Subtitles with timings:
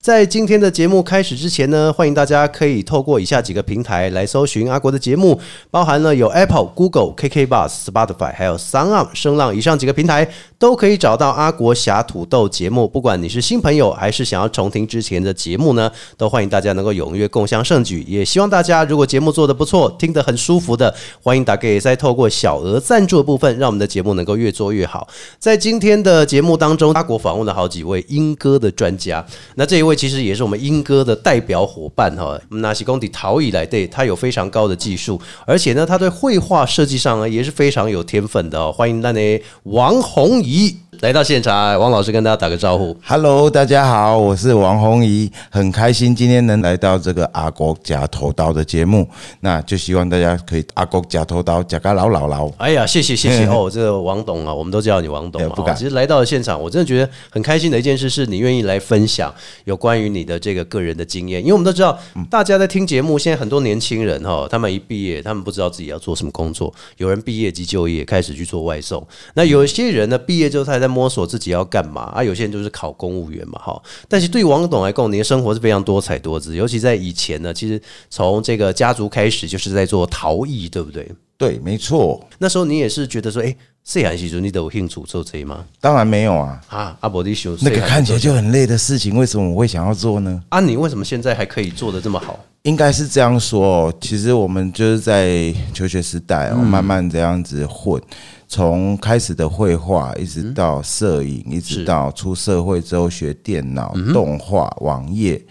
[0.00, 5.38] 在今天的节目开始之前呢，欢迎大家可以透过以下几个平台来搜寻阿国的节目，
[5.70, 10.26] 包含了有 Apple、Google、KK Bus、Spotify，还有 Sound On、声浪以上几个平台，
[10.58, 12.88] 都可以找到阿国侠土豆节目。
[12.88, 18.02] 不管你是新朋友，还是想要重听之前的节目呢，都欢迎大家能够踊跃共襄盛举。
[18.08, 25.06] 也希望大家如果节目做得不错，听得很舒服的，欢迎打给再透过小额赞助的部分，让我们的节目能够越做越好。
[25.38, 29.22] 在今天的节目当中，阿国访问了好几位英歌的专家，
[29.56, 32.38] 那这一位其实也是我们英歌的代表伙伴哈。
[32.50, 38.72] 纳西公底陶以来对，他有非常高的技术，而且呢，他对绘画设计上呢也是非常有天分的哦。
[38.72, 39.20] 欢迎那呢
[39.64, 42.94] 王红怡来到现场，王老师跟大家打个招呼。
[43.06, 49.08] Hello，大家好，我是王红怡，很开心今天能来到这个阿国假头刀的节目，
[49.40, 52.50] 那就希望大家可以阿国假头刀假个老老老。
[52.58, 59.32] 哎呀，谢谢谢谢 哦，这个王董啊，我们都叫你王董不敢哦其实来到了现场，我真的觉得很开心的一件事，是你愿意来分享
[59.64, 61.40] 有关于你的这个个人的经验。
[61.40, 61.98] 因为我们都知道，
[62.30, 66.72] 大家在听节目，现在很多年轻人哈，他们一毕业，他们不知道自己要做什么工作。
[66.98, 69.04] 有人毕业即就业，开始去做外送。
[69.34, 72.22] 那有一些人呢，毕业之后他还在摸索自己要干嘛啊。
[72.22, 73.82] 有些人就是考公务员嘛，哈。
[74.06, 81.10] 但是对王董来讲，你的生活是非常多彩多姿，尤其在以前呢，其实从这个家族开始就是在做陶艺，对不对？
[81.38, 83.56] 对，没错，那时候你也是觉得说，哎、
[83.90, 85.64] 细汉时阵你都有兴趣做这个吗？
[85.80, 90.40] 当然没有啊，啊，阿伯你想那个看起来就很累的事情，为什么我会想要做呢？
[90.50, 92.38] 啊，你为什么现在还可以做的这么好？
[92.62, 98.00] 应该是这样说哦，其实我们就是在求学时代哦，慢慢这样子混，
[98.46, 105.42] 从开始的绘画，一直到摄影，一直到出社会之后学电脑、动画、网页。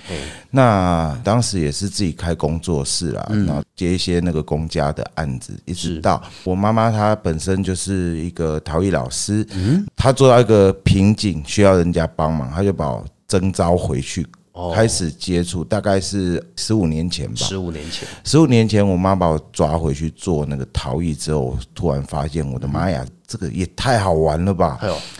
[0.51, 9.43] 那当时也是自己开工作室啦，然后接一些那个公家的案子，一直到我妈妈她本身就是一个陶艺老师，
[9.95, 14.27] 她做到一个瓶颈，需要人家帮忙，她就把我征召回去。
[14.73, 17.35] 开始接触，大概是十五年前吧。
[17.35, 24.79] 十五年前，十五年前，我妈把我抓回去做那个陶艺之后，我突然发现，我的妈呀，这个也太好玩了吧！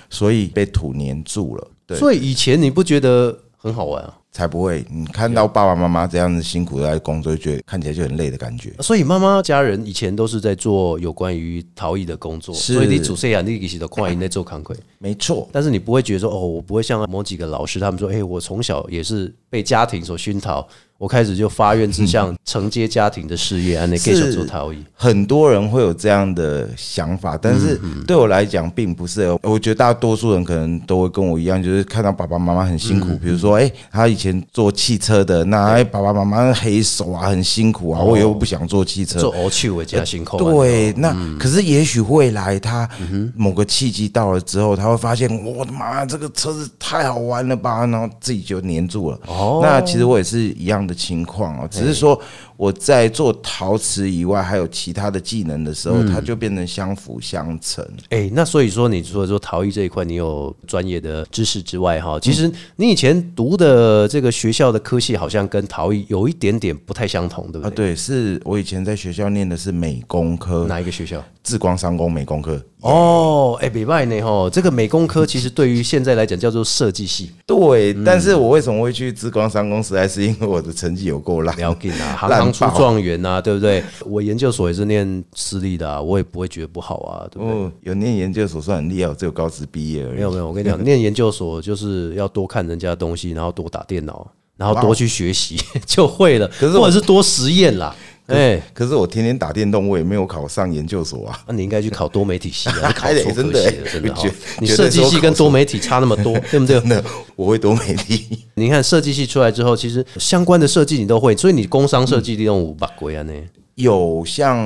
[0.09, 1.68] 所以被土黏住了。
[1.85, 4.13] 对，所以以前你不觉得很好玩啊？
[4.31, 8.73] 才不会你看到爸爸妈妈这样子辛苦的在工作，就觉得看起来就很累的感觉。
[8.79, 20.66] 所以妈妈家人以前都是在做有关于陶艺的工作，所以你主细啊，你其实都看因在做康亏，没错，但是你不会觉得说，哦，我不会像某几个老师他们说，哎、我从小也是被家庭所熏陶，
[20.97, 24.84] 我开始就发愿志向承接家庭的事业，安内继续做陶艺。
[24.94, 29.28] 很多人会有这样的想法，但是对我来讲并不是。
[29.41, 42.88] 我觉得大多数人可能都会跟我一样，就是看到爸爸妈妈很辛苦，比如说，哎、他以前做汽车的，那哎爸爸妈妈黑手啊，很辛苦啊，我以后不想做汽车，做偶趣我加辛苦啊，对，那、可是也许未来他
[43.35, 49.19] 某个契机到了之后，他会发现我的妈，这个车子太好玩了吧，然后自己就黏住了。
[49.28, 49.62] 哦。
[49.63, 52.19] 那其实我也是一样的情况哦，只是说
[52.59, 57.81] 我在做陶瓷以外，还有其他的技能的时候，它就变成相辅相成。
[58.09, 67.85] 哎、那所以说，你除了说陶艺这一块，你有专业的知识之外，哈，其实你以前读的这个学校的科系，好像跟陶艺有一点点不太相同，对不对啊，对？
[67.91, 71.23] 对，是我以前在学校念的是美工科，哪一个学校？
[71.41, 72.61] 智光商工美工科。
[72.81, 74.22] 哦，哎、北外呢？
[74.22, 81.53] 吼，这个美工科其实对于现在来讲叫做设计系，对，但是我为什么会去智光商公司，还是因为我的成绩有够烂。
[81.57, 83.84] 了解啊，行烂行出爆状元啊，对不对？
[84.06, 87.53] 我研究所也是念私立的啊，我也不会觉得不好啊，对不对？
[87.53, 90.16] 哦，有念研究所算很厉害，我只有高职毕业而已。
[90.16, 94.25] 没有没有，我跟你讲， 念研究所就是要多看人家的东西，然后多打电脑，
[94.56, 97.94] 然后多去学习 就会了，可是我或者是多实验啦。
[98.29, 101.40] 哎，可是我天天打电动，我也没有考上研究所啊。
[101.47, 104.16] 那你应该去考多媒体系啊， 你考还得错科真的系了，真的。
[104.62, 106.79] 你设计系跟多媒体差那么多， 对不对？
[106.79, 107.03] 真的，
[107.35, 108.25] 我会多美丽。
[108.56, 113.33] 你看设计系出来之后，其实相关的设计你都会，所以你工商设计利用五百归啊呢。
[113.75, 114.57] 有像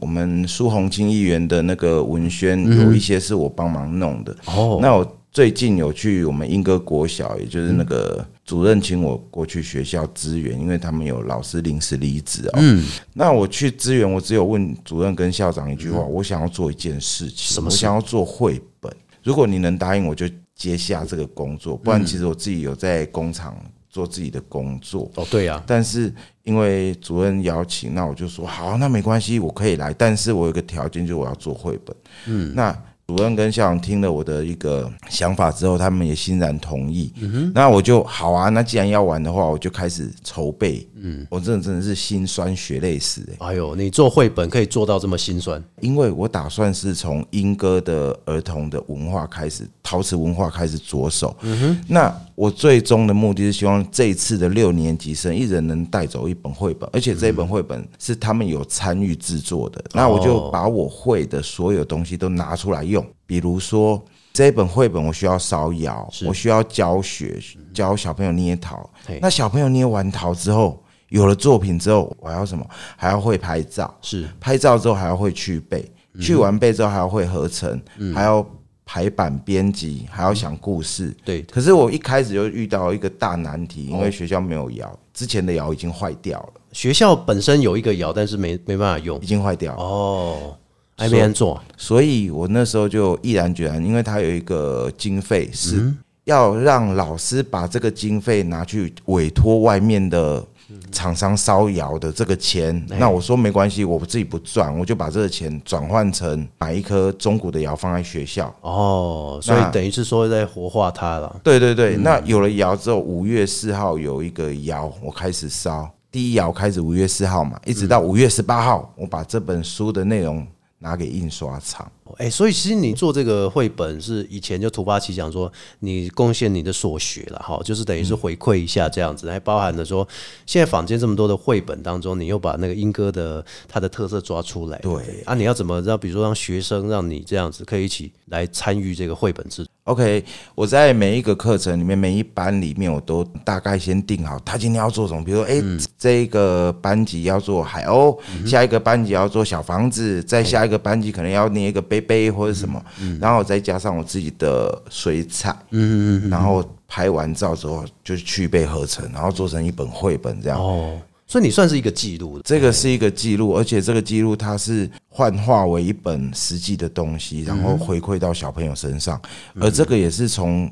[0.00, 4.34] 我们苏红清议员的那个文宣，有一些是我帮忙弄的。
[4.46, 12.52] 哦，那我最近有去我们英歌国小，也就是那个主任请我过去学校支援，因为他们有老师临时离职哦。
[12.56, 12.84] 嗯，
[13.14, 18.92] 那我去支援，我只有问主任跟校长一句话：我想要做一件事情，什么我想要做绘本。
[19.22, 23.56] 如果你能答应，我就接下这个工作；不然，其实我自己有在工厂
[23.88, 25.08] 做自己的工作。
[25.14, 26.12] 哦，对呀，但是
[26.42, 29.94] 因为主任邀请，那我就说好，那没关系，我可以来。
[29.94, 31.96] 但是我有个条件，就是我要做绘本。
[32.26, 32.76] 嗯，那
[33.10, 37.12] 主任跟校长听了我的一个想法之后，他们也欣然同意。
[37.52, 40.86] 那我就好啊，那既然要玩的话，我就开始筹备。
[41.02, 51.34] 嗯，我真的真的是心酸血泪史哎、哎呦，你做绘本可以做到这么心酸，因为我打算是从英歌的儿童的文化开始，陶瓷文化开始着手。
[51.40, 59.82] 嗯哼那我最终的目的是希望这一次的六年级生一人能带走一本绘本，而且这本绘本是他们有参与制作的。
[59.94, 64.02] 那我就把我会的所有东西都拿出来用，比如说。
[64.32, 67.36] 这一本绘本我需要烧窑，我需要教学，
[67.74, 68.88] 教小朋友捏陶。
[69.20, 72.64] 那小朋友捏完陶之后，有了作品之后，我还要什么？
[72.96, 73.92] 还要会拍照。
[74.00, 75.84] 是拍照之后还要会去背，
[76.20, 77.78] 去完背之后还要会合成，
[78.14, 78.46] 还要
[78.86, 81.14] 排版编辑，还要想故事。
[81.24, 89.26] 对，可是我一开始就遇到一个大难题，因为学校没有窑，之前的窑已经坏掉了，学校本身有一个窑，但是没没办法用已。
[89.26, 89.82] 经坏掉了。
[89.82, 90.56] 哦，
[91.00, 95.92] 还没人做，所以我那时候就毅然决然，因为他有一个经费是
[96.24, 100.44] 要让老师把这个经费拿去委托外面的
[100.92, 102.86] 厂商烧窑的这个钱。
[102.86, 108.54] 那我说没关系，我自己不赚，我就把这个钱转换成买一颗中古的窑放在学校。
[108.60, 111.40] 哦，所以等于是说在活化它了。
[111.42, 115.90] 对对对，那有了窑之后，五月四号有一个窑，我开始烧。
[116.12, 120.44] 第一窑开始五月四号嘛，一直到五月十八号，我把这本书的内容
[120.82, 121.92] 拿给印刷厂。
[122.18, 130.06] 哎、所以其实你做这个绘本是以前就突发奇想说，你贡献你的所学了哈，就是等于是回馈一下这样子，还包含了说，
[130.46, 140.24] 现在坊间这么多的绘本当中，你又把那个英歌的它的特色抓出来，对啊，你要怎么让比如说让学生让你这样子可以一起来参与这个绘本制作？OK，
[140.54, 145.24] 我在每一个课程里面，每一班里面，我都大概先定好他今天要做什么。
[145.24, 145.60] 比如说，哎、
[145.98, 148.16] 这个班级要做海鸥，
[148.46, 152.82] 下一个班级要做小房子，再下一个班级可能要捏一个杯杯或者什么，
[153.20, 160.58] 然后再加上我自己的水彩，嗯嗯然后拍完照之后就是去被合成，然后做成一本绘本这样。
[160.58, 169.20] 哦，所以你算是一个记录，这个是一个记录，而且这个记录它是幻化为一本实际的东西，然后回馈到小朋友身上，
[169.60, 170.70] 而这个也是从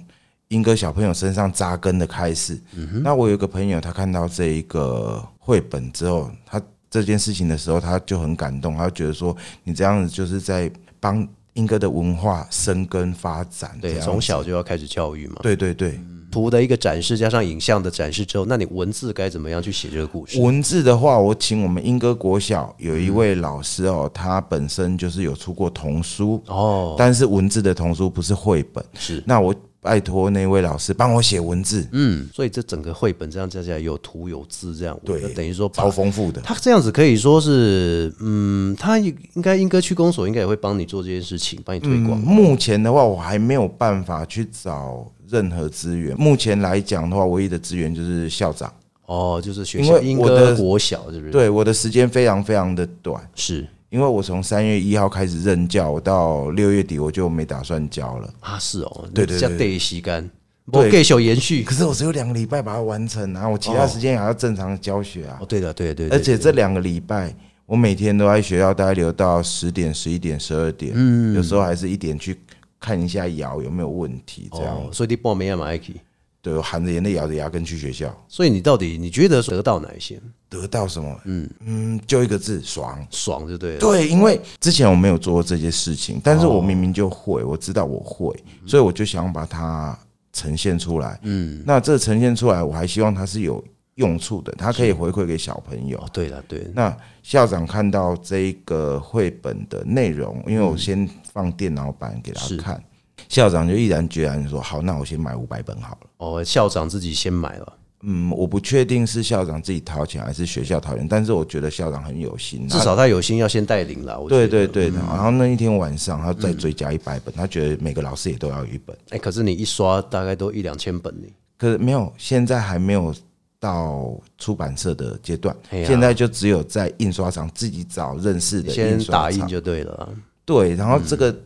[0.49, 2.59] 英哥小朋友身上扎根的开始。
[3.03, 6.61] 那我有一个朋友，他看到这一个绘本之后，他
[6.91, 10.71] 这件事情的时候，他就很感动，他就觉得说，你这样子就是在
[11.01, 15.37] 帮英哥的文化生根发展，对，从小就要开始教育嘛。
[15.43, 16.01] 对对对。
[16.31, 20.39] 图的一个展示加上影像的展示之后，那你文字该怎么样去写这个故事？
[20.39, 28.85] 文字的话，我请我们英哥国小有一位老师哦，他本身就是有出过童书，哦，但是文字的童书不是绘本。
[28.93, 36.41] 是，那我拜托那位老师帮我写文字，嗯，所以这整个绘本这样加起来有图有字，这样对等于说超丰富的。
[36.41, 42.19] 他这样子可以说是，嗯，他应该英歌区公所应该也会帮你做这件事情，帮你推广。
[42.19, 46.17] 目前的话，我还没有办法去找任何资源。
[46.19, 48.73] 目前来讲的话，唯一的资源就是校长。
[49.07, 58.35] 哦，就是学校英的歌国小是不是？，对我的时间非常非常的短，是因为我从三月一号开始任教，我到六月底我就没打算教了。
[58.41, 60.29] 啊，是哦，对对对叫对吸干，
[60.71, 61.63] 对我继续延续。
[61.65, 65.47] 可是我只有两个礼拜把它完成啊，我其他时间还要正常教学啊哦，。
[65.47, 72.39] 对的，对的对的，而且这两个礼拜，我每天都在学校，大概留到十点、十一点、十二点，嗯，有时候还是一点去
[72.79, 74.77] 看一下窑有没有问题，这样。
[74.77, 75.95] 哦，所以你报没嘛 i k
[76.41, 80.21] 对，我含着眼泪咬着牙根去学校，所以你到底你觉得得到哪一些？
[80.49, 81.21] 得到什么？
[81.25, 83.07] 嗯嗯，就一个字，爽。
[83.11, 83.79] 爽就对了。
[83.81, 89.99] 对，因为之前我没有做过这些事情，但是我明明就会，我知道我会，所以我就想把它
[90.33, 91.19] 呈现出来。
[91.23, 93.63] 嗯，那这呈现出来，我还希望它是有
[93.97, 96.09] 用处的，它可以回馈给小朋友哦，。
[96.13, 102.83] 对了，对了，那校长看到这个绘本的内容，因为我先放电脑版给他是看，
[103.29, 106.11] 校长就毅然决然地说：“好，那我先买五百本好了。
[106.19, 114.25] 哦，校长自己先买了，”嗯，我不确定是校长自己掏钱还是学校掏钱，但是我觉得校长很有心，至少他有心要先带领了。
[114.29, 114.99] 对对对的。
[114.99, 118.97] 然后那一天晚上，他再追加一百本，他觉得每个老师也都要一本。
[119.11, 121.27] 哎、可是你一刷大概都一两千本呢。
[121.57, 123.13] 可是没有，现在还没有
[123.59, 129.23] 到出版社的阶段，现在就只有在印刷厂自己找认识的先印刷厂。
[129.25, 130.09] 打印就对了啊。
[130.45, 131.37] 对，然后这个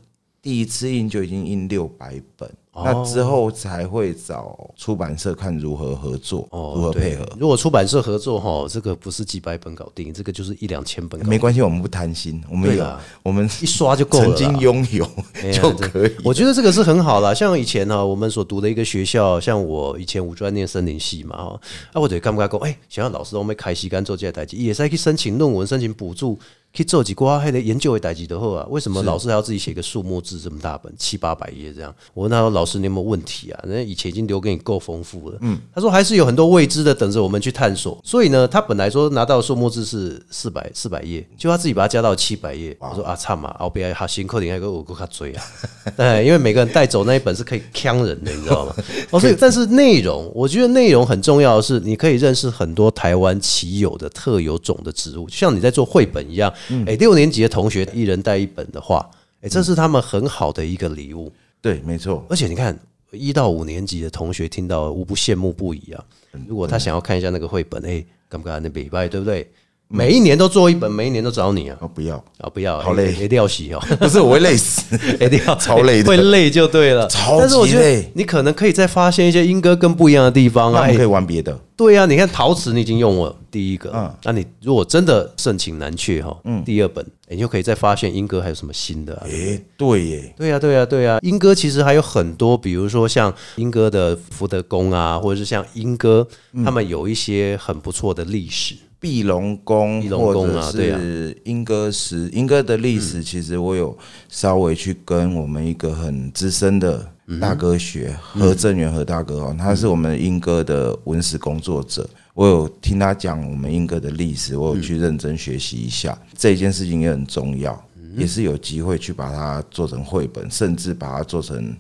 [0.42, 7.24] 第一次印就已经印六百本，哦那之后才会找出版社看如何合作，哦，如何配合。
[7.38, 11.30] 如果出版社合作哈，这个不是几百本搞定，这个就是一两千本搞定。
[11.30, 12.84] 没关系，我们不贪心，我们有
[13.22, 14.24] 我们一刷就够了。
[14.24, 15.08] 曾经拥有
[15.52, 16.12] 就可以。
[16.24, 21.60] 我觉得这个是很好啦，像以前呢、我们所读的一个学校，像我以前五专念森林系嘛，哈，
[21.92, 26.36] 啊，我者干不干够，哎，想要老师都没开西干做这些代志，也是可以申请论文、申请补助，
[26.74, 28.66] 可以做几瓜还得研究的代际的后啊？
[28.70, 31.94] 为什么老师还要自己写一个数目字这么大本七八百页这样？
[32.14, 33.60] 我问他说：“老师，你有没有问题啊？
[33.64, 38.00] 人家以前已经留给你够丰富了。”嗯，他说还是有很多未知的等着我们去探索。
[38.02, 42.74] 所以呢，他本来说拿到的数目字是四百四百页，就他自己把它加到七百页。
[42.80, 45.44] 我说啊，差嘛，后边还辛苦点，还有个我够他追啊。
[45.98, 48.74] 哎，因为每个人带走那一本是可以呛人的，你知道吗？
[49.12, 56.50] 哦，所以但是内容，我觉得内容很重要的是，你可以认识很多台湾奇有的特有种的植物，就像你在做绘本一样。
[56.86, 59.08] 哎，六年级的同学一人带一本的话，
[59.40, 61.32] 哎，这是他们很好的一个礼物。
[61.60, 62.24] 对，没错。
[62.28, 62.78] 而且你看，
[63.10, 66.04] 一到五年级的同学听到无不羡慕不已啊！
[66.48, 69.48] 如果他想要看一下那个绘本，哎，敢不敢那礼拜对不对？
[69.92, 71.76] 每一年都做一本，每一年都找你啊！
[71.80, 73.80] 哦，不要啊，不要，好累，一定要洗哦。
[74.00, 74.82] 不是，我会累死，
[75.20, 78.12] 一定要 超累的，会累就对了，超但是我觉得级累。
[78.14, 80.86] 你可能可以再发现一些英歌跟不一样的地方啊。
[80.88, 81.58] 可以玩别的。
[81.76, 89.26] 对啊，你看陶瓷你已经用了第一个，嗯那你如果真的盛情难却哈，嗯第二本你就可以再发现英歌还有什么新的啊。
[89.28, 96.26] 诶，对耶，对呀、对呀、对呀、英歌其实还有很多，比如说像英歌的福德宫啊，或者是像英歌，
[96.64, 98.74] 他们有一些很不错的历史。
[99.02, 107.04] 碧龙宫或者是莺歌石，莺歌的历史其实我有稍微去跟我们一个很资深的
[107.40, 112.08] 大哥学，何正元何大哥哦，他是我们莺歌的文史工作者。
[112.34, 117.84] 我有听他讲我们莺歌的历史，我有去认真学习一下，这件事情也很重要，
[118.16, 121.74] 也是有机会去把它做成绘本，甚至把它做成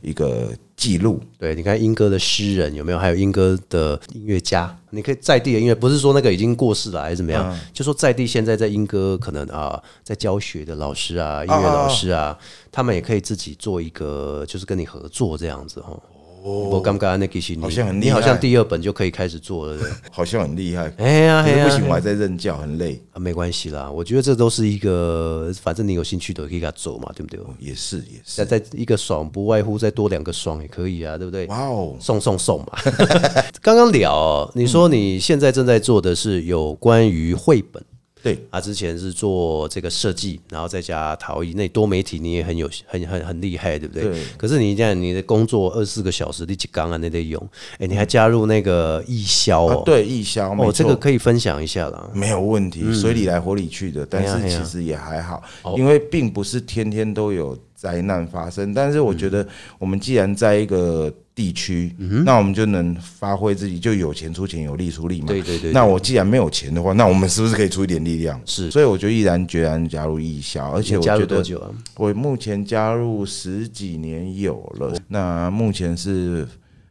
[0.00, 1.20] 一个记录。
[1.38, 2.98] 对，你看英歌的诗人有没有？
[2.98, 12.38] 还有英歌的音乐家，你可以在地的音乐，不是说那个已经过世了还是怎么样，就说在地现在在英歌可能啊，在教学的老师啊，音乐老师啊，
[12.70, 15.98] 他们也可以自己做一个，就是跟你合作这样子哈。
[16.42, 19.78] 我刚刚那其实你好像很厉害你好像第二本就可以开始做了，
[20.10, 23.00] 好像很厉害，哎呀，哎呀，不行，我还在任教，很累。
[23.12, 27.40] 啊，没关系啦，我觉得这都是一个，反正你有兴趣的可以给他做嘛，对不对？
[27.58, 31.46] 也是也是，再再一个爽，不外乎再多两个爽也可以啊，对不对？
[31.46, 32.72] 哇哦，送送送嘛！
[33.62, 37.82] 刚刚聊哦，你说你现在正在做的是有关于绘本
[38.22, 44.04] 对，他，之前是做这个设计，然后再加陶艺，那多媒体你也很有很很很厉害，对不对？
[44.04, 44.22] 对。
[44.38, 47.48] 可是你这样，你的工作二十四个小时，你几缸啊，那得用，
[47.78, 52.10] 哎，你还加入那个艺销哦，，啊对，义消，没哦，这个可以分享一下啦。
[52.14, 55.42] 没有问题，水里来火里去的，但是其实也还好，
[55.76, 58.72] 因为并不是天天都有灾难发生。
[58.72, 59.44] 但是我觉得，
[59.80, 61.92] 我们既然在一个地区，
[62.24, 65.26] 那我们就能发挥自己，就有钱出钱，有力出力嘛。
[65.26, 68.40] 对对对，那我既然没有钱的话，那我们是不是可以出一点力量？
[68.44, 71.70] 是所以我就毅然决然加入义消，而且你加入我觉得多久啊？
[71.96, 76.46] 我目前加入十几年有了，那目前是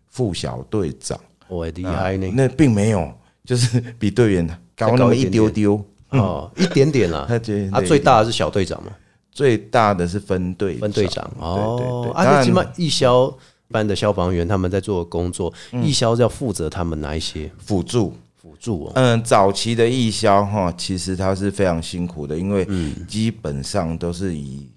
[0.10, 1.18] 副小队长。
[1.48, 3.10] 我厉害呢，那并没有，
[3.46, 4.46] 就是比队员
[4.76, 5.82] 高那么一丢丢。
[6.10, 7.26] 哦，一点点啦。
[7.26, 7.36] 他
[7.72, 8.92] 啊， 最大的是小队长嘛，
[9.32, 12.12] 最大的是分队分队长对哦对对。
[12.14, 13.34] 啊，当然那起码义消
[13.70, 18.14] 班的消防员他们在做工作，嗯义消要负责他们哪一些辅助。
[18.42, 18.92] 辅助哦？
[18.96, 24.68] 嗯，早期的义消哈，其实它是非常辛苦的，因为嗯基本上都是以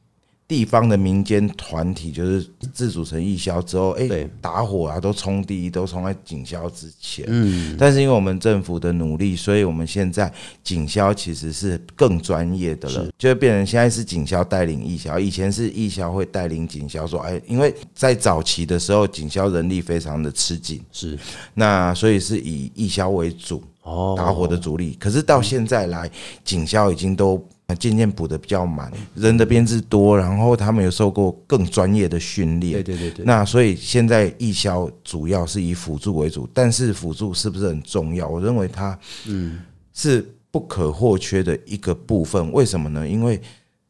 [0.55, 7.25] 地方的民间团体就是自组成义消之后，哎、对打火啊都冲第一，都冲在警消之前。
[7.27, 10.33] 嗯，但是因为我们政府的努力，所以我们现在
[10.63, 21.19] 警消其实是更专业的了，就会变成现在是警消带领义消，以前是义消会带领警消说，哎，因为在早期的时候，警消人力非常的吃紧，是
[21.55, 23.61] 那所以是以义消为主。
[23.83, 24.97] 哦，打火的主力。
[24.99, 26.11] 可是到现在来，
[26.43, 27.37] 警消已经都
[27.73, 32.73] 渐渐补的比较满，人的编制多，然后他们有受过更专业的训练。
[32.73, 38.29] 对对对对，那所以现在义消主要是以辅助为主，但是辅助是不是很重要？
[38.29, 39.61] 我认为它嗯
[39.93, 42.51] 是不可或缺的一个部分。
[42.53, 43.09] 为什么呢？
[43.09, 43.41] 因为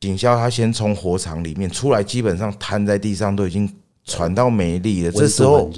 [0.00, 3.68] 警消他先从火场里面出来，基本上瘫在地上都已经
[4.04, 5.10] 喘到没力了。
[5.10, 5.70] 这时候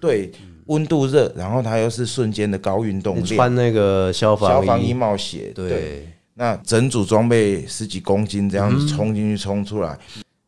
[0.00, 0.32] 对
[0.66, 9.98] 温度热，然后它又是瞬间的高运动量，你穿那个消防消防衣帽鞋，对，那整组装备十几公斤这样子冲进去冲出来，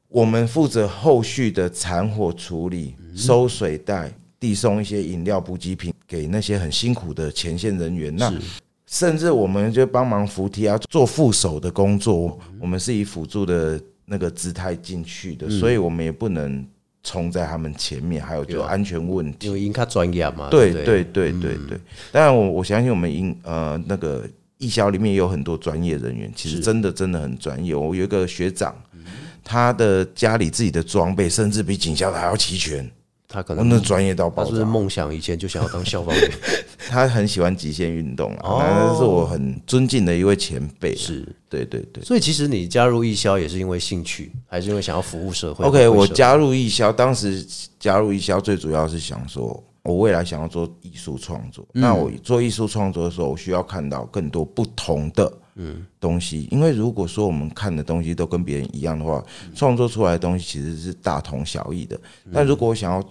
[0.09, 8.15] 我们负责后续的残火处理、收水袋、递送一些饮料补给品给那些很辛苦的前线人员。
[8.17, 8.33] 那
[8.87, 16.65] 甚至我们就帮忙扶梯啊，做副手的工作，我们是以辅助的那个姿态进去的，所以我们也不能
[17.03, 19.49] 冲在他们前面，还有就安全问题。
[19.49, 19.53] 因。
[19.53, 20.85] 为应该专业嘛，对不对？
[21.05, 21.79] 对对对，
[22.13, 24.25] 当然我我相信我们英呃那个
[24.59, 27.75] 义消里面也有很多专业人员，其实真的真的很专业。
[27.75, 28.75] 我有一个学长，
[29.45, 32.91] 他的家里自己的装备甚至比警校的还要齐全。
[33.29, 34.65] 他可能我那专业到他是不是。
[34.65, 36.31] 梦想以前就想要当消防员？
[36.89, 40.97] 他很喜欢极限运动啊，是我很尊敬的一位前辈啊。
[40.97, 42.05] 是，对对对。
[42.05, 47.45] 所以其实你加入义消也是因为兴趣，还是因为想要服务社会 OK，我加入艺销，当时
[47.81, 51.65] 加入艺销最主要是想说，我未来想要做艺术创作。
[51.73, 59.25] 嗯那我做艺术创作的时候，我需要看到更多不同的嗯东西，因为如果说我们看的东西都跟别人一样的话，
[59.55, 61.97] 创作出来的东西其实是大同小异的。
[62.25, 63.03] 嗯但如果我想要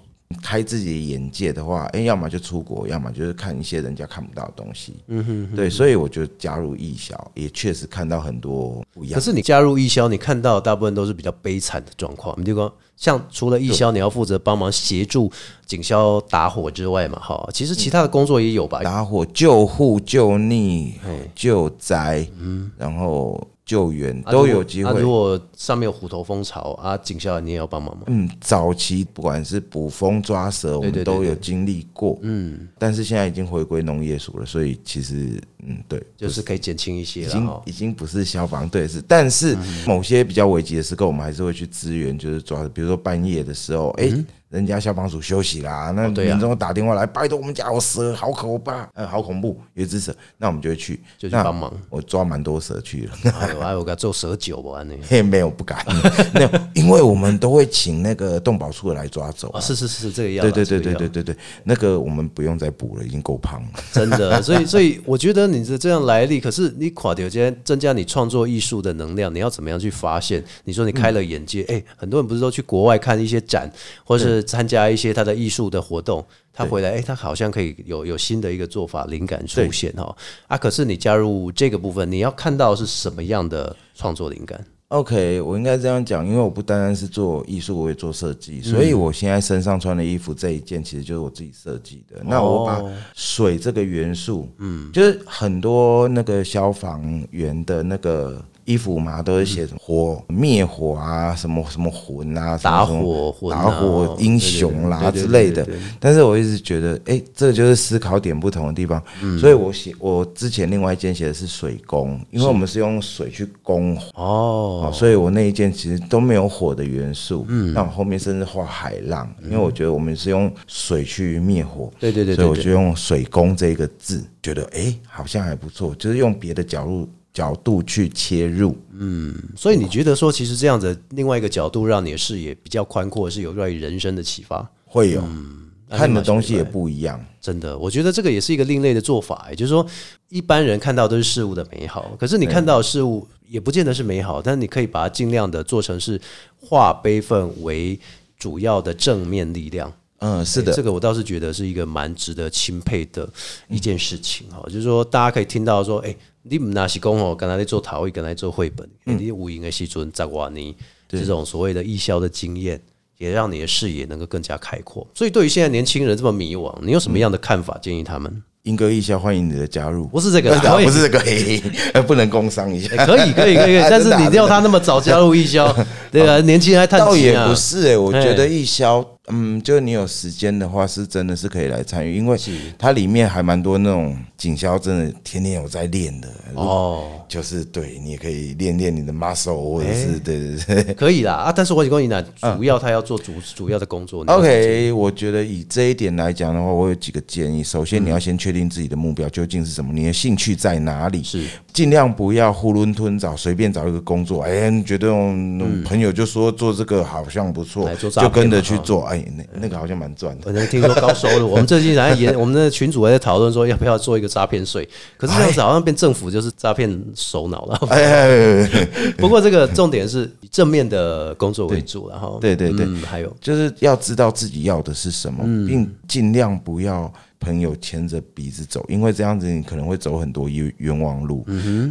[0.41, 4.95] 开自己的眼界的话，哎、要么就出国，要么就是看一些人家看不到的东西。
[5.07, 9.23] 嗯哼对，所以我就加入艺销，也确实看到很多不一样可。
[9.23, 12.35] 是你加入义消，你看到大部分都是比较悲惨的状况。
[12.39, 15.31] 你就说，像除了义消，你要负责帮忙协助
[15.65, 18.81] 警消打火之外嘛，哈，其实其他的工作也有吧？
[18.81, 20.93] 打火、救护、救溺、
[21.35, 25.33] 救灾，嗯然后救援啊都有机会如果啊。
[25.33, 28.03] 如果上面有虎头蜂巢啊，警校你也要帮忙吗？
[28.07, 32.17] 嗯，早期不管是捕蜂抓蛇，我对对对们都有经历过。
[32.21, 37.49] 嗯，但是现在已经回归农业署了，所以其实嗯，对，就是可以减轻一些已经。
[37.65, 39.57] 已经不是消防队是，但是
[39.87, 44.11] 某些比较危急的时刻，我们还是会去支援，就是抓，比如说半夜的时候，哎、
[44.55, 51.69] 人家消防署休息啦，那民众打电话来，拜托我们家有蛇，好可怕， 呃，好恐怖，有一只蛇，那我们就会去，就去帮忙。
[51.89, 55.85] 我抓蛮多蛇去了， 还有还有个做蛇酒吧那嘿，没有不敢，
[56.33, 59.53] 那因为我们都会请那个动保处的来抓走。
[59.59, 63.69] 是是是，这个要啦对对对对对对对，那个我们不用再补了，已经够胖了。
[63.91, 70.41] 真的，所以所以我觉得你的这样来历，可是你垮掉，今天增加你创作艺术的能量，你要怎么样去发现？
[70.63, 73.69] 你说你开了眼界，哎、很多人不是都去国外看一些展，
[74.05, 80.15] 或是参加一些他的艺术的活动，他回来，哎、他好像可以有有新的一个做法，灵感出现哈
[80.47, 80.57] 啊。
[80.57, 92.21] 可是你加入这个部分，你要看到是什么样的创作灵感？OK，我应该这样讲，因为我不单单是做艺术，我也做设计，所以我现在身上穿的衣服这一件其实就是我自己设计的。
[92.23, 92.81] 那我把
[93.13, 98.43] 水这个元素，嗯，就是很多那个消防员的那个。
[98.65, 105.67] 衣服嘛，都是写火灭火啊，什么什么魂啊，打火打火英雄啦之类的。
[105.99, 109.01] 但是我一直觉得，哎、这就是思考点不同的地方。
[109.21, 117.45] 嗯所以我写我之前另外一件写的是水攻，因为我们是用水去攻火哦哦，所以我那一件其实都没有火的元素。
[117.47, 121.91] 嗯，那我后面甚至画海浪，因为我觉得我们是用水去灭火。
[121.99, 128.75] 对对对所以我就用水攻这个字，觉得哎、诶好像还不错，就是用别的角度角度去切入。
[128.97, 134.67] 嗯所以你觉得说，其实这样子另外一个角度，让你的视野比较宽阔，是有关于人生的启发。
[134.85, 137.23] 会有、嗯看的东西也不一样。
[137.39, 139.85] 真的，我觉得这个也是一个另类的做法，也就是说，
[140.29, 146.19] 一般人看到都是事物的美好，可是你看到的事物也不见得是美好，但你可以把它尽量的做成是
[146.59, 147.99] 化悲愤为
[148.35, 149.93] 主要的正面力量。
[150.25, 153.29] 嗯，是的，这个我倒是觉得是一个蛮值得钦佩的
[153.69, 160.75] 一件事情哈，就是说大家可以听到说，哎、你们那是讲哦，刚才在做陶艺，刚才做绘本，你无影的西尊在瓦尼
[161.07, 162.81] 这种所谓的艺销的经验，
[163.19, 165.05] 也让你的视野能够更加开阔。
[165.13, 167.77] 所以对于现在年轻人这么迷惘，你有什么样的看法？
[167.79, 170.07] 建议他们英歌艺校欢迎你的加入。
[170.07, 170.49] 不是这个
[170.83, 171.61] 不是这个，嘿
[172.07, 172.95] 不能工商一下。
[172.95, 175.71] 欸可以可以可以， 但是你要他那么早加入艺销，
[176.11, 182.37] 对啊，年轻人还探亲啊倒也不，是哎、我觉得哎艺销，嗯，就你有时间的话，是真的是可以来参与，因为
[182.77, 186.27] 它里面还蛮多那种警校，真的天天有在练的。
[186.53, 190.93] 哦，就是对你也可以练练你的 muscle，或者哎是、对对对。
[190.93, 192.23] 可以啦啊，但是我跟你讲，
[192.55, 194.23] 主要他要做主主要的工作。
[194.25, 197.63] OK，我觉得以这一点来讲的话，我有几个建议。
[197.63, 204.43] 首先，你要先确定自己的目标究竟是什么，你的兴趣在哪里，是尽量不要囫囵吞枣，随便找一个工作。
[204.43, 209.14] 哎，你觉得嗯朋友就说做这个好像不错就跟着去做。
[209.15, 210.43] 哎，那那个好像蛮赚的。
[210.45, 217.79] 我能听说高收入，我们最近还也，我们的群主还在讨论说要不要做一个诈骗税，可是这样子好像变政府就是诈骗首脑了。
[217.89, 222.85] 哎哎，哎哎不过这个重点是以正面的工作为主，然后对对对。
[222.85, 223.35] 嗯，还有。
[223.39, 231.45] 就是要知道自己要的是什么，并尽量不要朋友牵着鼻子走，因为这样子你可能会走很多冤冤枉路。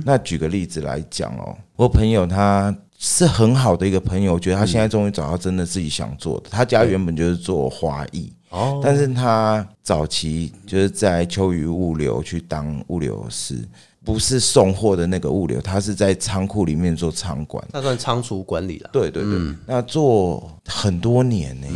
[0.05, 2.75] 那举个例子来讲哦，我朋友他
[3.07, 6.49] 是很好的一个朋友，我觉得他现在终于找到真的自己想做的。
[6.51, 13.59] 他家原本就是做花艺，哦，但是他早期就是在秋雨物流去当物流师。
[14.03, 17.67] 不是送货的那个物流，他是在仓库里面做仓管。
[17.73, 18.91] 那算仓储管理了。
[18.93, 21.67] 对对对，那做很多年呢、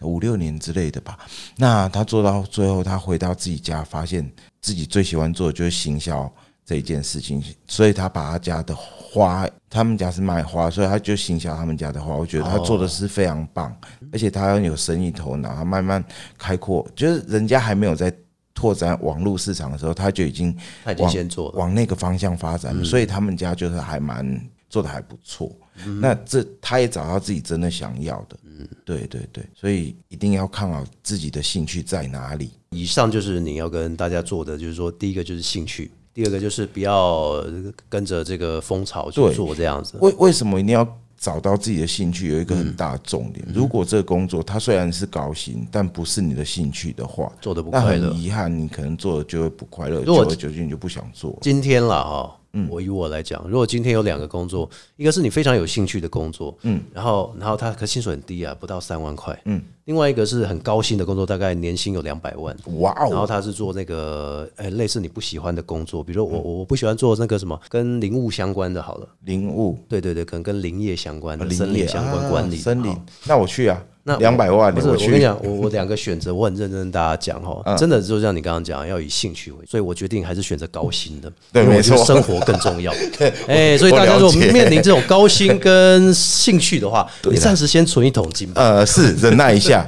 [0.00, 1.18] 五六年之类的吧。
[1.58, 4.26] 那他做到最后，他回到自己家，发现
[4.62, 6.30] 自己最喜欢做的就是行销
[6.64, 12.14] 这一件事情，所以他把他家的花，他们家是卖花，所以他就行销他们家的花。
[12.14, 13.76] 我觉得他做的是非常棒，
[14.12, 16.02] 而且他有生意头脑，他慢慢
[16.38, 18.12] 开阔，就是人家还没有在
[18.54, 21.58] 拓展网络市场的时候，他就已经他已经先做了。
[21.58, 25.54] 往那个方向发展了，所以他们家就是还蛮做的还不错。
[26.00, 32.52] 那这他也找到自己真的想要的，嗯，对对对，所以一定要看好自己的兴趣在哪里。
[32.70, 37.44] 以上就是你要跟大家做的，就是说，第一个就是兴趣，第二个就是不要
[37.88, 39.98] 跟着这个风潮去做这样子。
[40.00, 40.86] 为为什么一定要
[41.18, 42.28] 找到自己的兴趣？
[42.28, 51.36] 有一个很大的重点，如果这个工作它虽然是高薪，但不是你的兴趣的话，做的不那快乐很遗憾，你可能做的就会不快乐，久而久之你就不想做。
[51.42, 52.36] 今天了哈，
[52.68, 62.56] 我以我来讲，如果今天有两个工作，一个是你非常有兴趣的工作，嗯，然后然后他可薪水很低啊，不到三万块，嗯，另外一个是很高薪的工作，大概年薪有两百万。
[62.78, 63.08] 哇哦。
[63.10, 75.06] 然后哦，他是做那个，呃、类似你不喜欢的工作，比如说我我我不喜欢做那个什么跟林务相关的，好了，林务、对对对，可能跟林业相关的、林业森林相关管理、啊森林，那我去啊，那两百万不是，我去。
[75.06, 82.92] 我跟你讲，我我两个选择，我很认真跟大家讲哈，嗯 真的就像你刚刚讲，要以兴趣为，所以我决定还是选择高薪的， 对因为我觉得没错生活更重要。
[83.48, 89.86] 哎，所以大家如果面临这种高薪跟兴趣的话，你暂时先存一桶金吧，呃，是忍耐一下，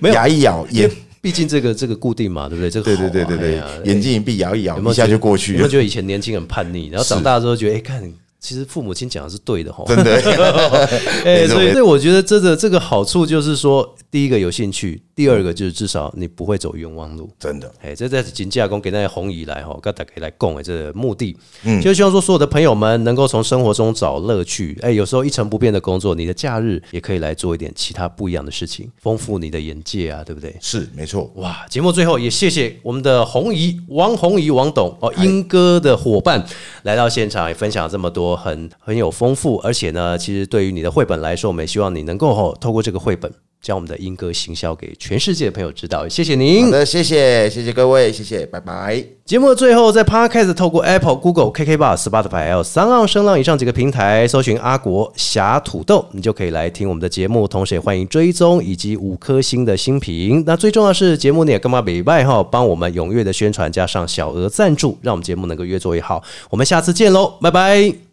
[0.00, 0.88] 没有牙一咬，眼，
[1.20, 2.70] 毕竟这个这个固定嘛，对不对？
[2.70, 5.58] 这个对对对对对眼睛一闭，咬一咬，一下就过去了。
[5.58, 8.12] 有没有觉得以前年轻人叛逆，然后长大之后觉得，哎，看，
[8.46, 9.82] 其实父母亲讲的是对的哈。
[9.88, 10.14] 真的，
[11.26, 17.28] 哎，所以没错没错所以我觉得这个这个好处就是说，第一个有兴趣，第二个就是至少你不会走冤枉路。
[17.40, 24.78] 真的，哎，这在金价公给那些红姨来哈，跟大家来供哎这个目的，嗯，就希望说所有的朋友们能够从生活中找乐趣。
[24.82, 30.54] 哎，有时候一成不变的工作，你的假日也可以来做一点其他不一样的事情，丰富你的眼界啊，对不对？
[30.60, 31.32] 是没错。
[31.36, 31.64] 哇！
[31.70, 36.46] 节目最后也谢谢我们的红姨王红姨王董哦，英哥的伙伴
[36.82, 46.08] 来到现场，也分享这么多很很有丰富，而且呢，其实对于你的绘本来说，我们也希望你能够哦，透过这个绘本，将我们的英歌行销给全世界的朋友知道。
[46.08, 46.70] 谢谢您好。
[46.70, 49.04] 的，谢谢，谢谢各位，谢谢，拜拜。
[49.24, 57.48] 节目的最后，在 Podcast 透过 Apple、Google、KK Bar、Spotify 还有三浪声浪以上几个平台搜寻阿国侠土豆，你就可以来听我们的节目。
[57.48, 60.44] 同时也欢迎追踪以及五颗星的新品。
[60.46, 66.22] 那最重要的是，节目你也干嘛北拜哈，帮我们踊跃的宣传，加上小额赞助，让我们节目能够越做越好。
[66.50, 68.05] 我们下次见喽，拜拜。